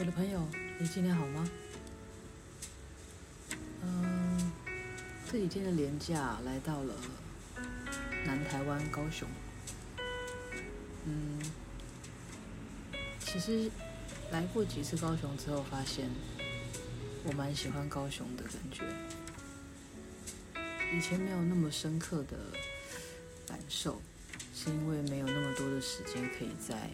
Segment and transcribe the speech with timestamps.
[0.00, 0.40] 我的朋友，
[0.78, 1.50] 你今天好吗？
[3.82, 4.52] 嗯，
[5.28, 6.94] 这几天的连假来到了
[8.24, 9.28] 南台湾高雄。
[11.04, 11.40] 嗯，
[13.18, 13.68] 其实
[14.30, 16.08] 来过几次高雄之后，发现
[17.24, 18.84] 我蛮喜欢高雄的感觉。
[20.96, 22.38] 以前没有那么深刻的
[23.48, 24.00] 感受，
[24.54, 26.88] 是因为没有那么多的时间可以在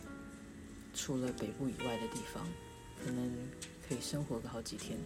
[0.94, 2.48] 除了北部以外的地方。
[3.02, 3.32] 可能
[3.88, 4.98] 可以生活个好几天。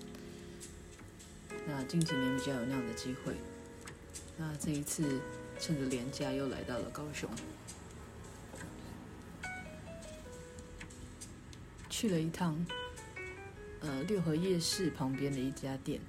[1.67, 3.35] 那近几年比较有那样的机会。
[4.37, 5.21] 那这一次
[5.61, 7.31] 趁着连假又来到了高雄，
[11.89, 12.67] 去了一趟
[13.81, 16.01] 呃六合夜市旁边的一家店。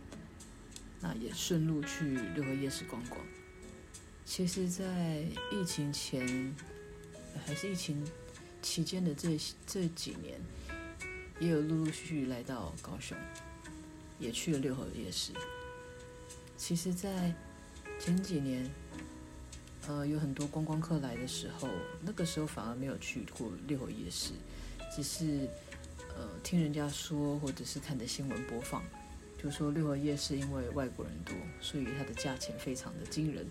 [1.02, 3.20] 那也顺路去六合夜市逛逛。
[4.26, 6.54] 其实，在疫情前
[7.46, 8.06] 还是疫情
[8.62, 10.40] 期间的这这几年。
[11.40, 13.18] 也有陆陆续续来到高雄，
[14.20, 15.32] 也去了六合夜市。
[16.58, 17.34] 其实，在
[17.98, 18.70] 前几年，
[19.88, 21.70] 呃，有很多观光客来的时候，
[22.02, 24.34] 那个时候反而没有去过六合夜市，
[24.94, 25.48] 只是
[26.18, 28.84] 呃听人家说，或者是看的新闻播放，
[29.42, 33.48] 就说六合夜市因为外国人多，所以它的价钱非常的惊人。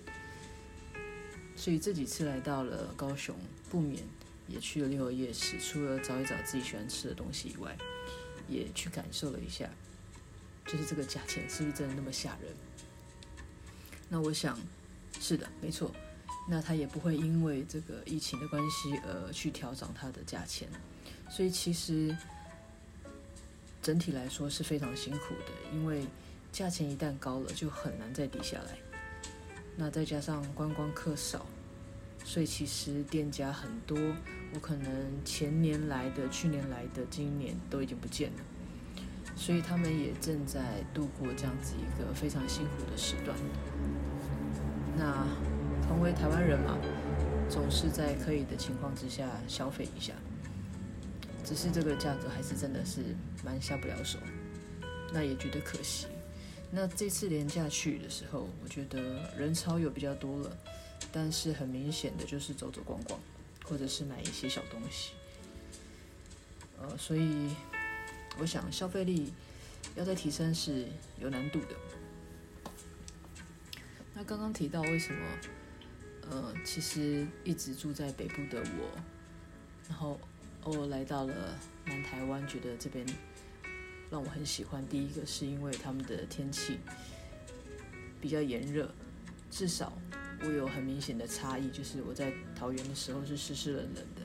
[1.56, 3.34] 所以这几次来到了高雄，
[3.70, 4.04] 不免。
[4.48, 7.76] 也去了六合夜市，除了找一找自己喜欢吃的东西以外，
[8.48, 9.68] 也去感受了一下，
[10.66, 12.52] 就是这个价钱是不是真的那么吓人？
[14.08, 14.58] 那我想
[15.20, 15.94] 是的，没错。
[16.50, 20.66] 那他也不会因为这个疫情的关系而去调涨它的价钱，
[21.28, 22.16] 所以其实
[23.82, 26.06] 整体来说是非常辛苦的，因为
[26.50, 28.78] 价钱一旦高了，就很难再低下来。
[29.76, 31.44] 那再加上观光客少。
[32.28, 33.98] 所以其实店家很多，
[34.52, 38.36] 我可能前年来的、去年来的、今年都已经不见了。
[39.34, 43.34] 所以他们也正在度过这样子一个非常辛苦的时段。
[44.94, 45.26] 那
[45.88, 46.76] 同为台湾人嘛，
[47.48, 50.12] 总是在可以的情况之下消费一下。
[51.42, 53.00] 只是这个价格还是真的是
[53.42, 54.18] 蛮下不了手，
[55.14, 56.08] 那也觉得可惜。
[56.70, 59.00] 那这次连假去的时候，我觉得
[59.38, 60.58] 人潮又比较多了。
[61.12, 63.18] 但是很明显的就是走走逛逛，
[63.64, 65.12] 或者是买一些小东西，
[66.78, 67.54] 呃，所以
[68.38, 69.32] 我想消费力
[69.96, 70.86] 要再提升是
[71.18, 71.74] 有难度的。
[74.14, 75.26] 那刚刚提到为什么，
[76.30, 79.00] 呃，其实一直住在北部的我，
[79.88, 80.20] 然后
[80.64, 83.06] 偶尔来到了南台湾，觉得这边
[84.10, 84.86] 让我很喜欢。
[84.88, 86.78] 第一个是因为他们的天气
[88.20, 88.92] 比较炎热，
[89.50, 89.92] 至少。
[90.44, 94.22] 我有很明显的差异，就是我在桃园的时候是湿湿冷冷的，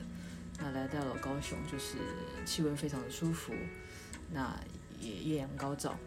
[0.58, 1.96] 那来到了高雄就是
[2.44, 3.52] 气温非常的舒服，
[4.32, 4.58] 那
[5.00, 5.98] 也艳阳高照。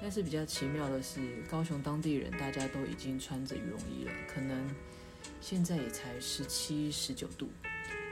[0.00, 4.68] 但是比较奇妙的是，高雄当地人大家都已经穿着羽绒衣了，可能
[5.40, 7.48] 现在也才十七、十九度，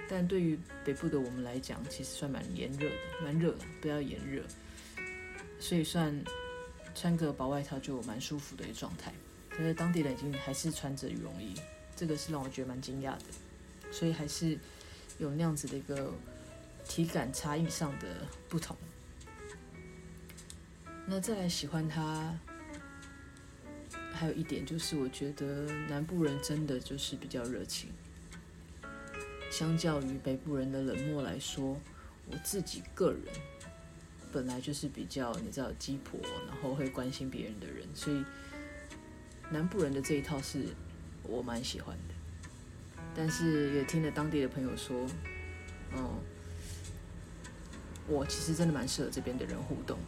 [0.09, 4.44] 但对于北部的我们来讲，其实算蛮炎热的，蛮热的，不要炎热，
[5.59, 6.17] 所以算
[6.94, 9.12] 穿个薄外套就蛮舒服的一个状态。
[9.50, 11.55] 可是当地人已经还是穿着羽绒衣，
[11.94, 13.25] 这个是让我觉得蛮惊讶的，
[13.91, 14.56] 所以还是
[15.19, 16.12] 有那样子的一个
[16.87, 18.06] 体感差异上的
[18.49, 18.75] 不同。
[21.05, 22.34] 那再来喜欢它，
[24.15, 27.91] 还有一点就是，我觉得南部人真的就是比较热情，
[29.50, 31.77] 相较于北部人的冷漠来说，
[32.31, 33.22] 我自己个人
[34.32, 38.25] 本来就是比较你知道鸡婆，然后会关心别人的人，所以。
[39.50, 40.65] 南部人的这一套是
[41.25, 42.15] 我蛮喜欢的，
[43.16, 44.97] 但是也听了当地的朋友说，
[45.97, 46.09] 嗯，
[48.06, 49.99] 我其实真的蛮适合这边的人互动，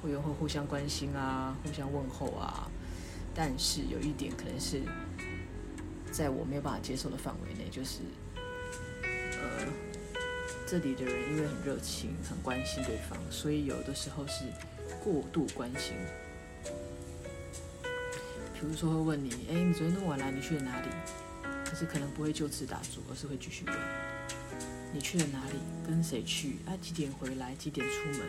[0.00, 2.70] 会有会互相关心啊，互相问候啊。
[3.34, 4.82] 但是有一点可能是
[6.12, 8.00] 在我没有办法接受的范围内，就是
[9.02, 9.66] 呃，
[10.64, 14.44] 这里的人因为很热情、很关心对方，所以有的时候是
[15.02, 15.96] 过度关心。
[18.62, 20.86] 比如说会问你，哎，你昨天那么晚来，你去了哪里？
[21.64, 23.76] 可是可能不会就此打住，而是会继续问，
[24.92, 25.58] 你去了哪里？
[25.84, 26.58] 跟谁去？
[26.64, 27.56] 啊，几点回来？
[27.56, 28.20] 几点出门？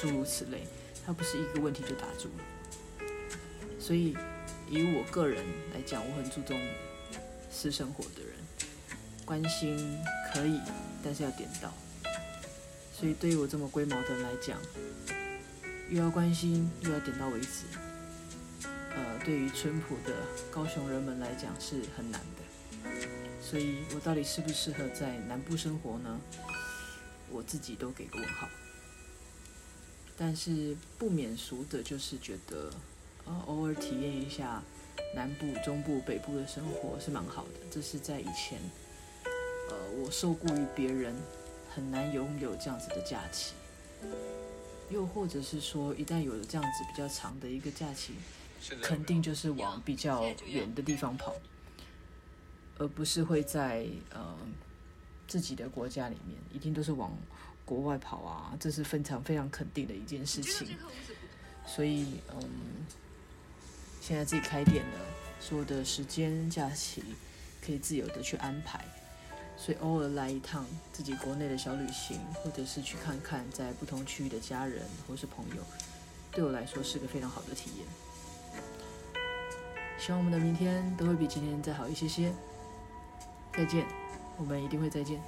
[0.00, 0.66] 诸如此类，
[1.04, 3.06] 他不是一个问题就打住了。
[3.78, 4.16] 所以
[4.70, 5.44] 以我个人
[5.74, 6.58] 来讲，我很注重
[7.50, 8.36] 私生活的人，
[9.26, 9.98] 关心
[10.32, 10.58] 可以，
[11.04, 11.70] 但是要点到。
[12.98, 14.58] 所以对于我这么龟毛的人来讲，
[15.90, 17.64] 又要关心，又要点到为止。
[19.28, 20.14] 对于淳朴的
[20.50, 22.90] 高雄人们来讲是很难的，
[23.42, 26.18] 所以我到底适不适合在南部生活呢？
[27.30, 28.48] 我自己都给个问号。
[30.16, 32.70] 但是不免俗的就是觉得，
[33.26, 34.62] 呃，偶尔体验一下
[35.14, 37.50] 南部、中部、北部的生活是蛮好的。
[37.70, 38.58] 这是在以前，
[39.68, 41.14] 呃，我受雇于别人，
[41.74, 43.52] 很难拥有这样子的假期。
[44.88, 48.14] 又或者是说，一旦有了这样子比较长的一个假期，
[48.82, 51.34] 肯定就是往比较远的地方跑，
[52.78, 54.36] 而不是会在呃
[55.26, 57.16] 自己的国家里面，一定都是往
[57.64, 60.76] 国外跑啊，这是非常非常肯定的一件事情。
[61.66, 62.48] 所以，嗯，
[64.00, 65.00] 现在自己开店了，
[65.38, 67.02] 所有的时间假期
[67.64, 68.84] 可以自由的去安排。
[69.60, 75.62] 所以偶尔来一趟自己国内的小旅行，或者是去看看在不同区域的家人或是朋友，
[76.30, 77.86] 对我来说是个非常好的体验。
[79.98, 82.32] 希望我们的明天都会比今天再好一些些。
[83.52, 83.84] 再见，
[84.38, 85.20] 我们一定会再见。